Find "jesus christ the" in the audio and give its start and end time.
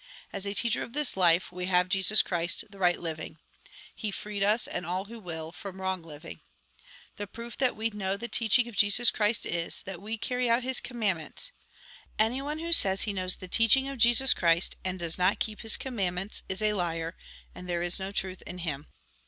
1.87-2.79